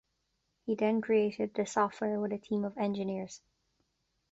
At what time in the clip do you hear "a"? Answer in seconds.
2.33-2.39